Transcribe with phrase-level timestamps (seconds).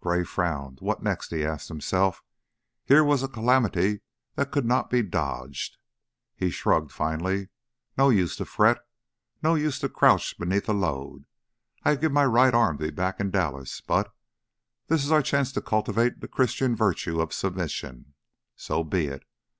[0.00, 0.78] Gray frowned.
[0.80, 1.30] What next?
[1.32, 2.22] he asked himself.
[2.84, 4.02] Here was a calamity
[4.36, 5.76] that could not be dodged.
[6.36, 7.48] He shrugged, finally.
[7.98, 8.78] "No use to fret.
[9.42, 11.24] No use to crouch beneath a load.
[11.82, 14.14] I'd give my right arm to be back in Dallas, but
[14.86, 18.14] this is our chance to cultivate the Christian virtue of submission.
[18.54, 19.24] So be it!